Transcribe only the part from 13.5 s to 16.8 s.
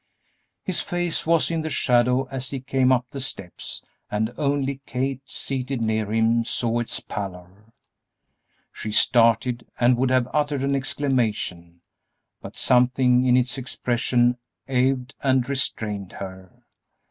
expression awed and restrained her.